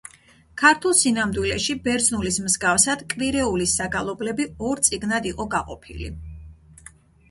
[0.61, 6.15] ქართულ სინამდვილეში, ბერძნულის მსგავსად, კვირეულის საგალობლები ორ წიგნად იყო გაყოფილი.